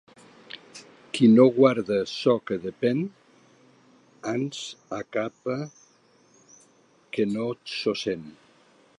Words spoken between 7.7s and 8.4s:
s'ho sent.